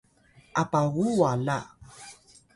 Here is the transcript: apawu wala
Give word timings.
apawu 0.61 1.05
wala 1.19 1.59